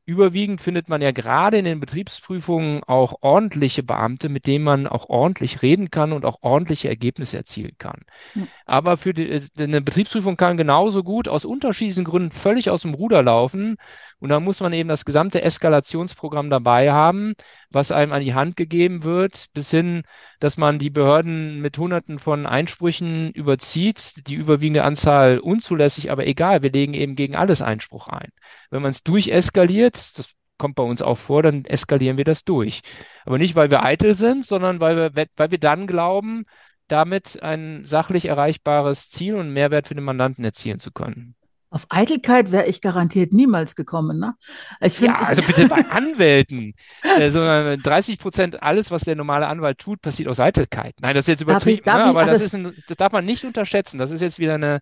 [0.07, 5.09] Überwiegend findet man ja gerade in den Betriebsprüfungen auch ordentliche Beamte, mit denen man auch
[5.09, 8.05] ordentlich reden kann und auch ordentliche Ergebnisse erzielen kann.
[8.33, 8.43] Ja.
[8.65, 12.93] Aber für die, äh, eine Betriebsprüfung kann genauso gut aus unterschiedlichen Gründen völlig aus dem
[12.93, 13.75] Ruder laufen.
[14.19, 17.33] Und da muss man eben das gesamte Eskalationsprogramm dabei haben,
[17.69, 20.03] was einem an die Hand gegeben wird, bis hin,
[20.39, 26.63] dass man die Behörden mit Hunderten von Einsprüchen überzieht, die überwiegende Anzahl unzulässig, aber egal,
[26.63, 28.31] wir legen eben gegen alles Einspruch ein.
[28.71, 32.81] Wenn man es durcheskaliert, das kommt bei uns auch vor, dann eskalieren wir das durch.
[33.25, 36.45] Aber nicht, weil wir eitel sind, sondern weil wir, weil wir dann glauben,
[36.87, 41.35] damit ein sachlich erreichbares Ziel und Mehrwert für den Mandanten erzielen zu können.
[41.77, 44.33] Auf Eitelkeit wäre ich garantiert niemals gekommen, ne?
[44.81, 46.73] Ich finde, Ja, also bitte bei Anwälten.
[47.03, 50.95] Äh, so, äh, 30 Prozent alles, was der normale Anwalt tut, passiert aus Eitelkeit.
[51.01, 52.03] Nein, das ist jetzt Darf ich- übertrieben, darf ne?
[52.05, 53.99] aber das also- ist ein, das darf man nicht unterschätzen.
[53.99, 54.79] Das ist jetzt wieder eine,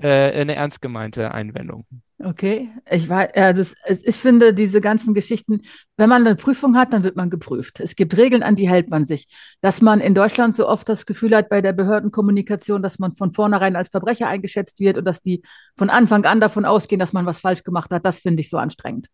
[0.00, 1.86] äh, eine ernst gemeinte Einwendung.
[2.20, 5.60] Okay, ich war, ja, das, ich finde diese ganzen Geschichten,
[5.96, 7.78] wenn man eine Prüfung hat, dann wird man geprüft.
[7.78, 9.28] Es gibt Regeln, an die hält man sich.
[9.60, 13.32] Dass man in Deutschland so oft das Gefühl hat bei der Behördenkommunikation, dass man von
[13.32, 15.42] vornherein als Verbrecher eingeschätzt wird und dass die
[15.76, 18.58] von Anfang an davon ausgehen, dass man was falsch gemacht hat, das finde ich so
[18.58, 19.08] anstrengend.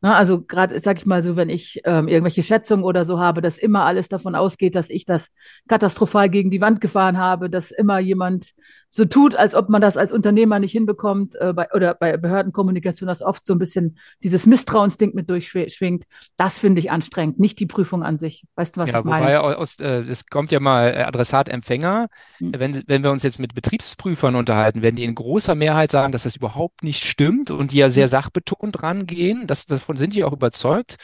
[0.00, 3.40] Ne, also gerade, sag ich mal so, wenn ich ähm, irgendwelche Schätzungen oder so habe,
[3.40, 5.28] dass immer alles davon ausgeht, dass ich das
[5.66, 8.52] katastrophal gegen die Wand gefahren habe, dass immer jemand
[8.94, 13.06] so tut, als ob man das als Unternehmer nicht hinbekommt, äh, bei, oder bei Behördenkommunikation,
[13.08, 16.04] dass oft so ein bisschen dieses Misstrauensding mit durchschwingt.
[16.36, 18.44] Das finde ich anstrengend, nicht die Prüfung an sich.
[18.54, 19.32] Weißt du, was Ja, ich meine?
[19.32, 22.08] wobei aus, äh, das kommt ja mal äh, Adressat-Empfänger.
[22.38, 22.54] Hm.
[22.56, 26.24] Wenn, wenn wir uns jetzt mit Betriebsprüfern unterhalten, werden die in großer Mehrheit sagen, dass
[26.24, 28.08] das überhaupt nicht stimmt und die ja sehr Hm.
[28.08, 29.46] sachbetont rangehen.
[29.46, 30.96] Das, davon sind die auch überzeugt.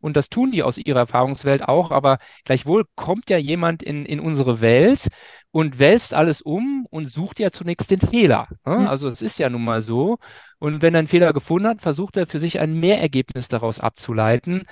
[0.00, 1.90] Und das tun die aus ihrer Erfahrungswelt auch.
[1.90, 5.08] Aber gleichwohl kommt ja jemand in, in unsere Welt
[5.50, 8.48] und wälzt alles um und sucht ja zunächst den Fehler.
[8.64, 8.88] Ne?
[8.88, 10.18] Also es ist ja nun mal so.
[10.58, 14.64] Und wenn er einen Fehler gefunden hat, versucht er für sich ein Mehrergebnis daraus abzuleiten.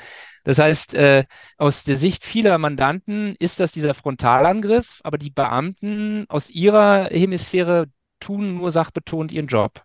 [0.45, 1.25] Das heißt, äh,
[1.57, 7.87] aus der Sicht vieler Mandanten ist das dieser Frontalangriff, aber die Beamten aus ihrer Hemisphäre
[8.21, 9.83] tun nur sachbetont ihren Job.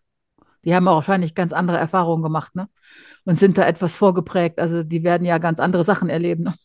[0.64, 2.70] Die haben auch wahrscheinlich ganz andere Erfahrungen gemacht, ne?
[3.26, 4.60] Und sind da etwas vorgeprägt.
[4.60, 6.44] Also die werden ja ganz andere Sachen erleben.
[6.44, 6.56] Ne?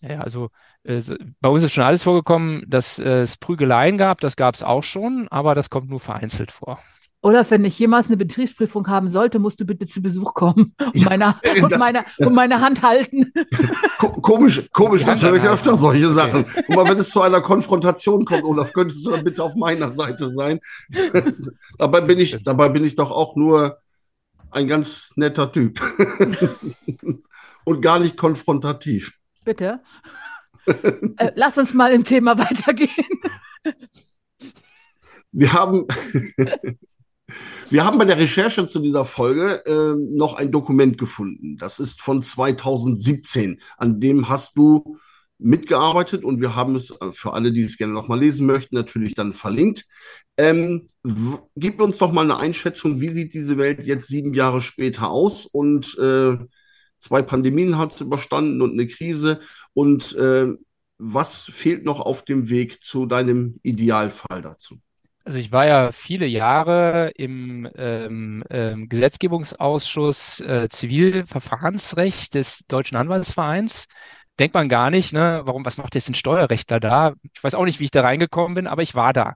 [0.00, 0.50] Ja, also
[0.84, 1.02] äh,
[1.40, 4.82] bei uns ist schon alles vorgekommen, dass äh, es Prügeleien gab, das gab es auch
[4.82, 6.78] schon, aber das kommt nur vereinzelt vor.
[7.20, 10.96] Oder wenn ich jemals eine Betriebsprüfung haben sollte, musst du bitte zu Besuch kommen und,
[10.96, 13.32] ja, meine, und, das, meine, und meine Hand halten.
[14.22, 16.42] Komisch, komisch, das höre ich öfter solche Sachen.
[16.42, 16.64] Okay.
[16.68, 19.90] Und mal, wenn es zu einer Konfrontation kommt, Olaf, könntest du dann bitte auf meiner
[19.90, 20.60] Seite sein?
[21.76, 23.78] dabei, bin ich, dabei bin ich doch auch nur
[24.50, 25.80] ein ganz netter Typ.
[27.64, 29.12] und gar nicht konfrontativ.
[29.44, 29.80] Bitte.
[30.66, 32.90] äh, lass uns mal im Thema weitergehen.
[35.32, 35.86] Wir haben,
[37.70, 41.56] wir haben bei der Recherche zu dieser Folge äh, noch ein Dokument gefunden.
[41.58, 43.60] Das ist von 2017.
[43.76, 44.98] An dem hast du
[45.38, 49.14] mitgearbeitet und wir haben es äh, für alle, die es gerne nochmal lesen möchten, natürlich
[49.14, 49.86] dann verlinkt.
[50.36, 50.88] Ähm,
[51.56, 55.46] gib uns doch mal eine Einschätzung, wie sieht diese Welt jetzt sieben Jahre später aus
[55.46, 56.36] und äh,
[56.98, 59.40] zwei Pandemien hat es überstanden und eine Krise
[59.74, 60.48] und äh,
[60.98, 64.80] was fehlt noch auf dem Weg zu deinem Idealfall dazu?
[65.28, 73.88] Also ich war ja viele Jahre im ähm, ähm, Gesetzgebungsausschuss äh, Zivilverfahrensrecht des Deutschen Anwaltsvereins.
[74.38, 75.42] Denkt man gar nicht, ne?
[75.44, 77.12] Warum, was macht jetzt ein Steuerrechtler da?
[77.34, 79.34] Ich weiß auch nicht, wie ich da reingekommen bin, aber ich war da.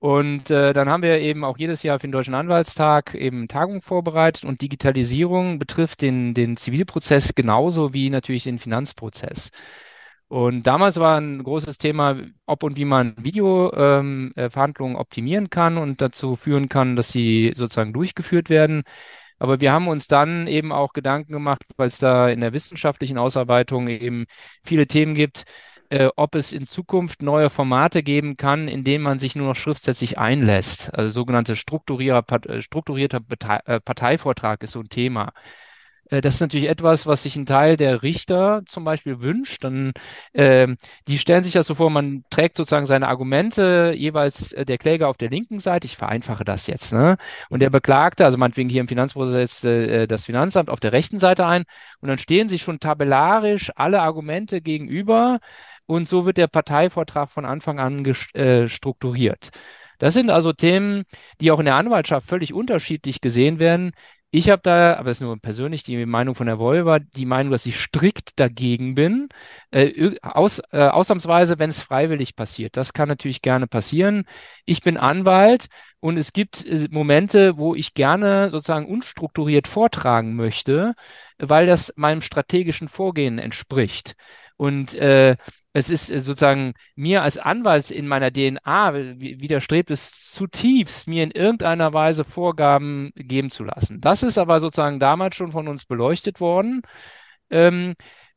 [0.00, 3.80] Und äh, dann haben wir eben auch jedes Jahr für den Deutschen Anwaltstag eben Tagungen
[3.80, 9.50] vorbereitet und Digitalisierung betrifft den, den Zivilprozess genauso wie natürlich den Finanzprozess.
[10.28, 15.78] Und damals war ein großes Thema, ob und wie man Videoverhandlungen ähm, äh, optimieren kann
[15.78, 18.82] und dazu führen kann, dass sie sozusagen durchgeführt werden.
[19.38, 23.18] Aber wir haben uns dann eben auch Gedanken gemacht, weil es da in der wissenschaftlichen
[23.18, 24.26] Ausarbeitung eben
[24.64, 25.44] viele Themen gibt,
[25.90, 29.56] äh, ob es in Zukunft neue Formate geben kann, in denen man sich nur noch
[29.56, 30.92] schriftsätzlich einlässt.
[30.94, 35.32] Also sogenannte strukturierter, äh, strukturierter Partei, äh, Parteivortrag ist so ein Thema.
[36.10, 39.64] Äh, das ist natürlich etwas, was sich ein Teil der Richter zum Beispiel wünscht.
[39.64, 39.92] Dann,
[40.32, 40.68] äh,
[41.08, 45.08] die stellen sich das so vor, man trägt sozusagen seine Argumente jeweils äh, der Kläger
[45.08, 45.86] auf der linken Seite.
[45.86, 46.92] Ich vereinfache das jetzt.
[46.92, 47.16] Ne?
[47.50, 51.46] Und der Beklagte, also meinetwegen hier im Finanzprozess äh, das Finanzamt auf der rechten Seite
[51.46, 51.64] ein.
[52.00, 55.38] Und dann stehen sich schon tabellarisch alle Argumente gegenüber.
[55.86, 59.50] Und so wird der Parteivortrag von Anfang an äh, strukturiert.
[59.98, 61.04] Das sind also Themen,
[61.40, 63.92] die auch in der Anwaltschaft völlig unterschiedlich gesehen werden.
[64.38, 67.52] Ich habe da, aber das ist nur persönlich die Meinung von der Wolver, die Meinung,
[67.52, 69.30] dass ich strikt dagegen bin.
[69.70, 72.76] Äh, aus, äh, ausnahmsweise, wenn es freiwillig passiert.
[72.76, 74.26] Das kann natürlich gerne passieren.
[74.66, 75.68] Ich bin Anwalt
[76.00, 80.92] und es gibt äh, Momente, wo ich gerne sozusagen unstrukturiert vortragen möchte,
[81.38, 84.16] weil das meinem strategischen Vorgehen entspricht.
[84.58, 85.36] Und äh,
[85.76, 91.30] es ist äh, sozusagen mir als Anwalt in meiner DNA widerstrebt es zutiefst, mir in
[91.30, 94.00] irgendeiner Weise Vorgaben geben zu lassen.
[94.00, 96.80] Das ist aber sozusagen damals schon von uns beleuchtet worden.
[97.50, 97.94] Ähm,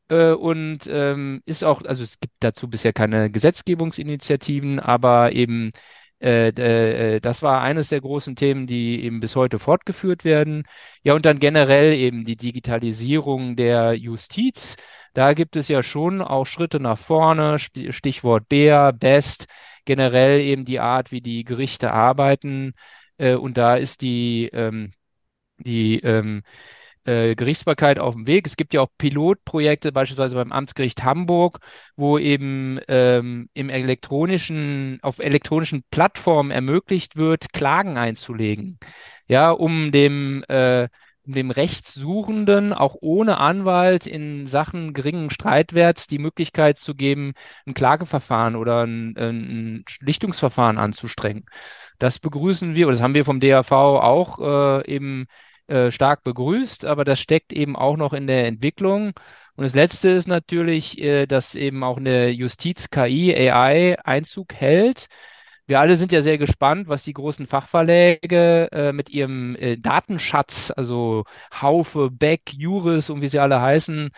[0.08, 5.72] äh, und ähm, ist auch, also es gibt dazu bisher keine Gesetzgebungsinitiativen, aber eben
[6.22, 10.64] äh, äh, das war eines der großen Themen, die eben bis heute fortgeführt werden.
[11.02, 14.76] Ja, und dann generell eben die Digitalisierung der Justiz.
[15.12, 19.46] Da gibt es ja schon auch Schritte nach vorne, Stichwort BEA, BEST,
[19.84, 22.72] generell eben die Art, wie die Gerichte arbeiten.
[23.18, 24.92] Äh, und da ist die, ähm,
[25.58, 26.42] die ähm,
[27.04, 28.46] äh, Gerichtsbarkeit auf dem Weg.
[28.46, 31.58] Es gibt ja auch Pilotprojekte, beispielsweise beim Amtsgericht Hamburg,
[31.96, 38.78] wo eben ähm, im elektronischen, auf elektronischen Plattformen ermöglicht wird, Klagen einzulegen.
[39.28, 40.88] Ja, um dem äh,
[41.32, 47.34] dem Rechtssuchenden auch ohne Anwalt in Sachen geringen Streitwerts die Möglichkeit zu geben,
[47.66, 51.44] ein Klageverfahren oder ein, ein Schlichtungsverfahren anzustrengen.
[51.98, 54.38] Das begrüßen wir, oder das haben wir vom DAV auch
[54.80, 55.26] äh, eben
[55.66, 59.12] äh, stark begrüßt, aber das steckt eben auch noch in der Entwicklung.
[59.56, 65.08] Und das Letzte ist natürlich, äh, dass eben auch eine Justiz-KI, AI Einzug hält
[65.70, 70.72] wir alle sind ja sehr gespannt, was die großen Fachverläge äh, mit ihrem äh, Datenschatz,
[70.76, 74.10] also Haufe, Beck, Juris und wie sie alle heißen,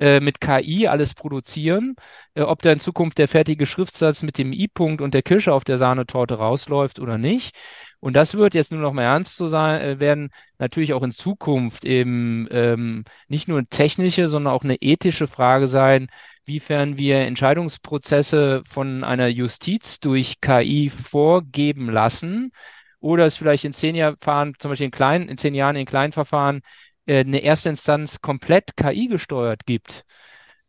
[0.00, 1.96] äh, mit KI alles produzieren.
[2.34, 5.64] Äh, ob da in Zukunft der fertige Schriftsatz mit dem I-Punkt und der Kirsche auf
[5.64, 7.56] der Sahnetorte rausläuft oder nicht.
[8.00, 11.10] Und das wird jetzt nur noch mal ernst zu sein, äh, werden natürlich auch in
[11.10, 16.08] Zukunft eben ähm, nicht nur eine technische, sondern auch eine ethische Frage sein,
[16.44, 22.52] wiefern wir Entscheidungsprozesse von einer Justiz durch KI vorgeben lassen
[23.00, 24.16] oder es vielleicht in zehn Jahren,
[24.58, 26.62] zum Beispiel in kleinen, in zehn Jahren in kleinen Verfahren,
[27.06, 30.04] äh, eine erste Instanz komplett KI gesteuert gibt.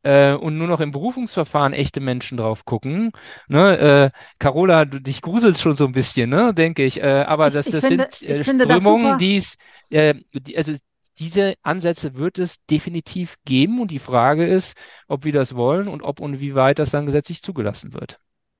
[0.03, 3.11] Äh, und nur noch im Berufungsverfahren echte Menschen drauf gucken.
[3.47, 4.11] Ne?
[4.13, 6.53] Äh, Carola, du, dich gruselt schon so ein bisschen, ne?
[6.53, 7.01] denke ich.
[7.01, 9.17] Äh, aber Ich, das, ich das finde, sind äh, ich finde das Strömungen, super.
[9.17, 9.55] die es,
[9.89, 10.73] äh, die, also
[11.19, 16.01] diese Ansätze wird es definitiv geben und die Frage ist, ob wir das wollen und
[16.01, 18.19] ob und wie weit das dann gesetzlich zugelassen wird.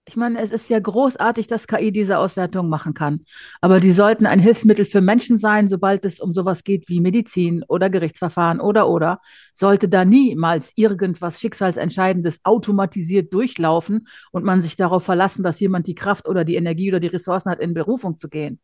[0.10, 3.26] Ich meine, es ist ja großartig, dass KI diese Auswertung machen kann.
[3.62, 7.64] Aber die sollten ein Hilfsmittel für Menschen sein, sobald es um sowas geht wie Medizin
[7.68, 9.20] oder Gerichtsverfahren oder oder.
[9.54, 15.94] Sollte da niemals irgendwas Schicksalsentscheidendes automatisiert durchlaufen und man sich darauf verlassen, dass jemand die
[15.94, 18.60] Kraft oder die Energie oder die Ressourcen hat, in Berufung zu gehen.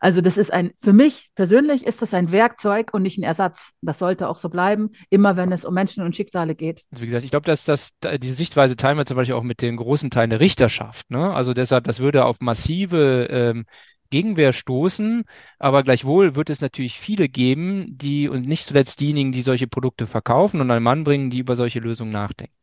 [0.00, 3.70] Also das ist ein, für mich persönlich ist das ein Werkzeug und nicht ein Ersatz.
[3.80, 6.82] Das sollte auch so bleiben, immer wenn es um Menschen und Schicksale geht.
[6.92, 9.42] Also wie gesagt, ich glaube, dass das, da- diese Sichtweise teilen wir zum Beispiel auch
[9.42, 10.83] mit den großen Teilen der Richterschaft.
[11.08, 11.32] Ne?
[11.32, 13.66] Also deshalb, das würde auf massive ähm,
[14.10, 15.24] Gegenwehr stoßen,
[15.58, 20.06] aber gleichwohl wird es natürlich viele geben, die und nicht zuletzt diejenigen, die solche Produkte
[20.06, 22.54] verkaufen und an den Mann bringen, die über solche Lösungen nachdenken.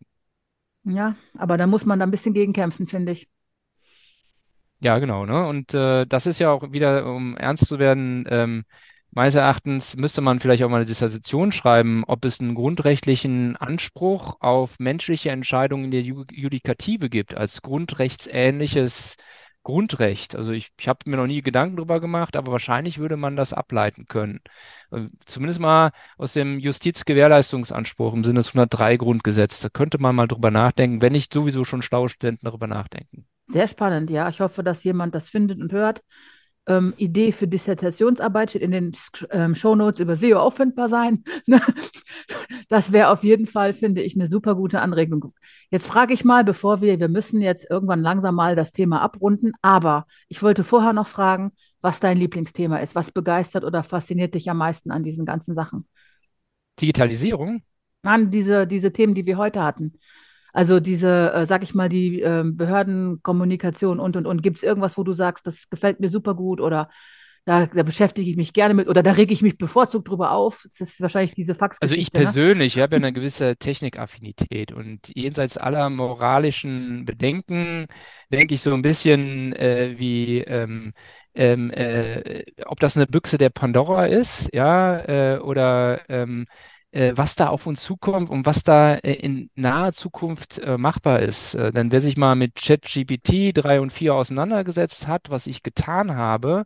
[0.84, 3.30] Ja, aber da muss man da ein bisschen gegenkämpfen, finde ich.
[4.80, 5.48] Ja, genau, ne?
[5.48, 8.64] Und äh, das ist ja auch wieder, um ernst zu werden, ähm,
[9.12, 14.38] meines Erachtens müsste man vielleicht auch mal eine Dissertation schreiben, ob es einen grundrechtlichen Anspruch
[14.40, 19.18] auf menschliche Entscheidungen in der Ju Judikative gibt, als grundrechtsähnliches
[19.64, 20.36] Grundrecht.
[20.36, 23.54] Also ich, ich habe mir noch nie Gedanken drüber gemacht, aber wahrscheinlich würde man das
[23.54, 24.40] ableiten können.
[24.92, 29.60] Äh, Zumindest mal aus dem Justizgewährleistungsanspruch im Sinne des 103 Grundgesetz.
[29.60, 33.26] Da könnte man mal drüber nachdenken, wenn nicht sowieso schon schlaue Studenten darüber nachdenken.
[33.48, 34.30] Sehr spannend, ja.
[34.30, 36.02] Ich hoffe, dass jemand das findet und hört.
[36.68, 38.92] Ähm, Idee für Dissertationsarbeit steht in den
[39.32, 41.24] ähm, Shownotes über SEO auffindbar sein.
[41.48, 41.60] Ne?
[42.70, 45.34] Das wäre auf jeden Fall, finde ich, eine super gute Anregung.
[45.70, 49.54] Jetzt frage ich mal, bevor wir, wir müssen jetzt irgendwann langsam mal das Thema abrunden,
[49.62, 52.96] aber ich wollte vorher noch fragen, was dein Lieblingsthema ist.
[52.96, 55.88] Was begeistert oder fasziniert dich am meisten an diesen ganzen Sachen?
[56.80, 57.64] Digitalisierung?
[58.04, 59.94] An diese, diese Themen, die wir heute hatten.
[60.54, 64.42] Also diese, äh, sag ich mal, die ähm, Behördenkommunikation und und und.
[64.44, 66.90] Gibt es irgendwas, wo du sagst, das gefällt mir super gut oder
[67.46, 70.64] da, da beschäftige ich mich gerne mit oder da rege ich mich bevorzugt drüber auf?
[70.64, 72.34] Das ist wahrscheinlich diese Also ich Faxgeschichte, ne?
[72.34, 77.88] persönlich, ich habe ja eine gewisse Technikaffinität und jenseits aller moralischen Bedenken
[78.32, 80.94] denke ich so ein bisschen äh, wie, ähm,
[81.34, 85.00] ähm, äh, ob das eine Büchse der Pandora ist, ja,
[85.38, 86.81] äh, oder ähm, äh,
[87.16, 91.56] was da auf uns zukommt und was da äh, in naher Zukunft äh, machbar ist.
[91.56, 96.16] Äh, denn wer sich mal mit ChatGPT 3 und 4 auseinandergesetzt hat, was ich getan
[96.16, 96.66] habe,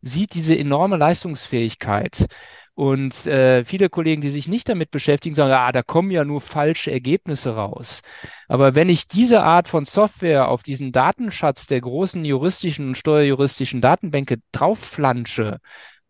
[0.00, 2.26] sieht diese enorme Leistungsfähigkeit.
[2.74, 6.40] Und äh, viele Kollegen, die sich nicht damit beschäftigen, sagen, ah, da kommen ja nur
[6.40, 8.02] falsche Ergebnisse raus.
[8.46, 13.80] Aber wenn ich diese Art von Software auf diesen Datenschatz der großen juristischen und steuerjuristischen
[13.80, 15.58] Datenbänke draufflansche,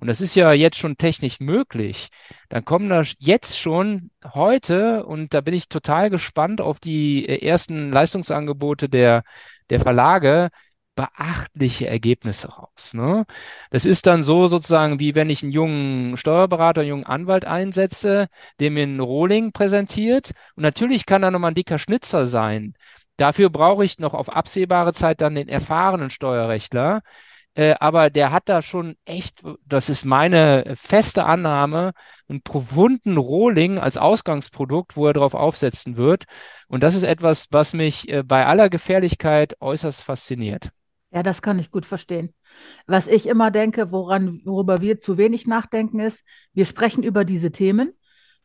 [0.00, 2.08] und das ist ja jetzt schon technisch möglich,
[2.48, 7.44] dann kommen da jetzt schon heute, und da bin ich total gespannt auf die äh,
[7.44, 9.24] ersten Leistungsangebote der,
[9.70, 10.50] der Verlage,
[10.98, 12.92] beachtliche Ergebnisse raus.
[12.92, 13.24] Ne?
[13.70, 18.26] Das ist dann so sozusagen, wie wenn ich einen jungen Steuerberater, einen jungen Anwalt einsetze,
[18.58, 20.32] der mir einen Rohling präsentiert.
[20.56, 22.74] Und natürlich kann da nochmal ein dicker Schnitzer sein.
[23.16, 27.02] Dafür brauche ich noch auf absehbare Zeit dann den erfahrenen Steuerrechtler.
[27.58, 31.90] Äh, aber der hat da schon echt, das ist meine feste Annahme,
[32.28, 36.26] einen profunden Rohling als Ausgangsprodukt, wo er drauf aufsetzen wird.
[36.68, 40.68] Und das ist etwas, was mich äh, bei aller Gefährlichkeit äußerst fasziniert.
[41.10, 42.32] Ja, das kann ich gut verstehen.
[42.86, 47.50] Was ich immer denke, woran, worüber wir zu wenig nachdenken, ist, wir sprechen über diese
[47.50, 47.90] Themen.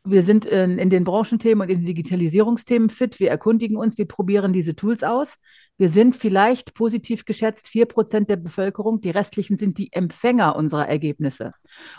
[0.02, 3.20] Wir sind in, in den Branchenthemen und in den Digitalisierungsthemen fit.
[3.20, 5.36] Wir erkundigen uns, wir probieren diese Tools aus.
[5.76, 9.00] Wir sind vielleicht positiv geschätzt vier Prozent der Bevölkerung.
[9.00, 11.52] Die restlichen sind die Empfänger unserer Ergebnisse.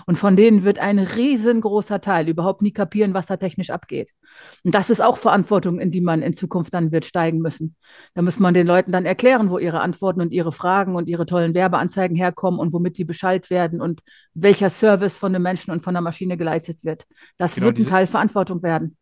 [0.05, 4.11] Und von denen wird ein riesengroßer Teil überhaupt nie kapieren, was da technisch abgeht.
[4.63, 7.75] Und das ist auch Verantwortung, in die man in Zukunft dann wird steigen müssen.
[8.13, 11.25] Da muss man den Leuten dann erklären, wo ihre Antworten und ihre Fragen und ihre
[11.25, 14.01] tollen Werbeanzeigen herkommen und womit die Bescheid werden und
[14.33, 17.05] welcher Service von den Menschen und von der Maschine geleistet wird.
[17.35, 18.95] Das Genau, wird ein Teil Verantwortung werden.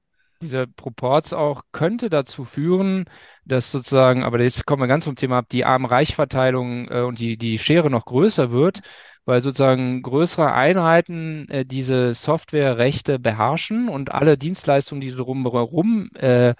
[0.43, 3.06] Dieser Proporz auch könnte dazu führen,
[3.45, 7.38] dass sozusagen, aber jetzt kommen wir ganz zum Thema ab, die Arm-Reich-Verteilung äh, und die,
[7.38, 8.82] die Schere noch größer wird,
[9.25, 16.56] weil sozusagen größere Einheiten äh, diese Softwarerechte beherrschen und alle Dienstleistungen, die drumherum äh,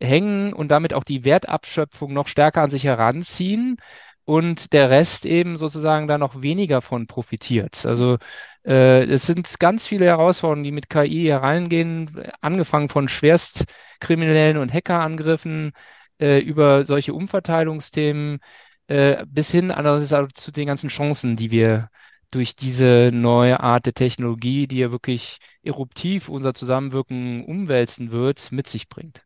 [0.00, 3.76] hängen und damit auch die Wertabschöpfung noch stärker an sich heranziehen
[4.24, 7.84] und der Rest eben sozusagen da noch weniger von profitiert.
[7.84, 8.18] Also
[8.62, 15.72] es sind ganz viele Herausforderungen, die mit KI hereingehen, angefangen von schwerstkriminellen und Hackerangriffen
[16.20, 18.40] äh, über solche Umverteilungsthemen
[18.88, 21.88] äh, bis hin andererseits zu den ganzen Chancen, die wir
[22.30, 28.68] durch diese neue Art der Technologie, die ja wirklich eruptiv unser Zusammenwirken umwälzen wird, mit
[28.68, 29.22] sich bringt.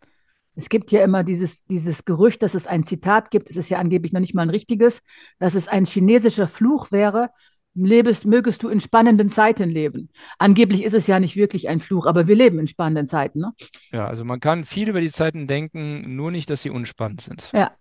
[0.57, 3.79] Es gibt ja immer dieses, dieses Gerücht, dass es ein Zitat gibt, es ist ja
[3.79, 5.01] angeblich noch nicht mal ein richtiges,
[5.39, 7.31] dass es ein chinesischer Fluch wäre,
[7.75, 10.11] lebest, mögest du in spannenden Zeiten leben.
[10.39, 13.41] Angeblich ist es ja nicht wirklich ein Fluch, aber wir leben in spannenden Zeiten.
[13.41, 13.53] Ne?
[13.91, 17.51] Ja, also man kann viel über die Zeiten denken, nur nicht, dass sie unspannend sind.
[17.53, 17.73] Ja.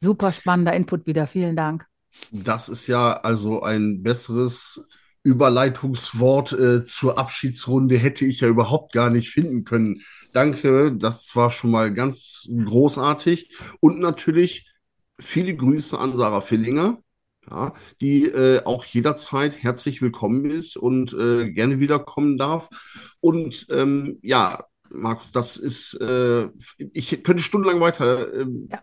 [0.00, 1.26] Super spannender Input wieder.
[1.26, 1.86] Vielen Dank.
[2.32, 4.84] Das ist ja also ein besseres
[5.22, 10.02] Überleitungswort äh, zur Abschiedsrunde hätte ich ja überhaupt gar nicht finden können.
[10.32, 13.50] Danke, das war schon mal ganz großartig.
[13.80, 14.70] Und natürlich
[15.18, 17.02] viele Grüße an Sarah Fillinger,
[17.50, 22.68] ja, die äh, auch jederzeit herzlich willkommen ist und äh, gerne wiederkommen darf.
[23.20, 26.48] Und ähm, ja, Markus, das ist, äh,
[26.78, 28.80] ich könnte stundenlang weiter ähm, ja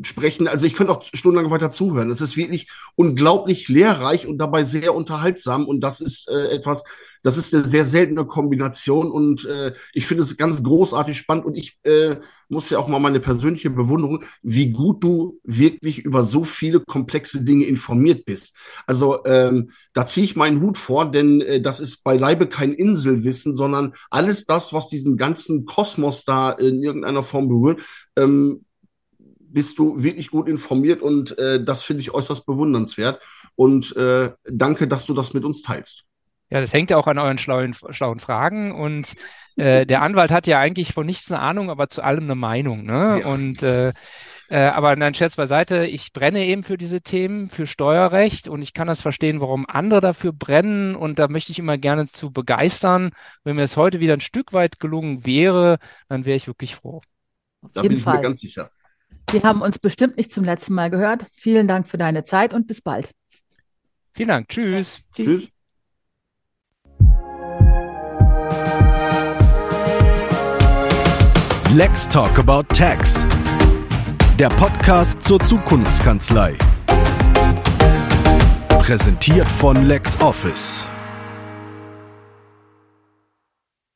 [0.00, 0.48] sprechen.
[0.48, 2.10] Also ich könnte auch stundenlang weiter zuhören.
[2.10, 5.66] Es ist wirklich unglaublich lehrreich und dabei sehr unterhaltsam.
[5.66, 6.82] Und das ist äh, etwas,
[7.22, 9.10] das ist eine sehr seltene Kombination.
[9.10, 11.44] Und äh, ich finde es ganz großartig spannend.
[11.44, 12.16] Und ich äh,
[12.48, 17.44] muss ja auch mal meine persönliche Bewunderung, wie gut du wirklich über so viele komplexe
[17.44, 18.56] Dinge informiert bist.
[18.86, 23.54] Also ähm, da ziehe ich meinen Hut vor, denn äh, das ist beileibe kein Inselwissen,
[23.54, 27.82] sondern alles das, was diesen ganzen Kosmos da in irgendeiner Form berührt.
[28.16, 28.64] Ähm,
[29.52, 33.20] bist du wirklich gut informiert und äh, das finde ich äußerst bewundernswert.
[33.54, 36.04] Und äh, danke, dass du das mit uns teilst.
[36.50, 38.72] Ja, das hängt ja auch an euren schlauen, schlauen Fragen.
[38.72, 39.14] Und
[39.56, 42.84] äh, der Anwalt hat ja eigentlich von nichts eine Ahnung, aber zu allem eine Meinung.
[42.84, 43.20] Ne?
[43.22, 43.26] Ja.
[43.26, 43.92] Und äh,
[44.52, 48.74] äh, aber nein, Scherz beiseite, ich brenne eben für diese Themen, für Steuerrecht und ich
[48.74, 53.12] kann das verstehen, warum andere dafür brennen und da möchte ich immer gerne zu begeistern.
[53.44, 55.78] Wenn mir es heute wieder ein Stück weit gelungen wäre,
[56.10, 57.00] dann wäre ich wirklich froh.
[57.72, 58.70] Da bin ich mir ganz sicher.
[59.30, 61.26] Wir haben uns bestimmt nicht zum letzten Mal gehört.
[61.32, 63.10] Vielen Dank für deine Zeit und bis bald.
[64.14, 64.48] Vielen Dank.
[64.48, 64.98] Tschüss.
[64.98, 65.26] Ja, tschüss.
[65.26, 65.48] tschüss.
[71.74, 73.24] Let's Talk About Tax.
[74.38, 76.58] Der Podcast zur Zukunftskanzlei.
[78.68, 80.84] Präsentiert von LexOffice.